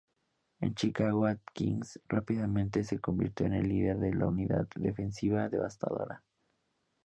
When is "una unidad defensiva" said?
4.09-5.47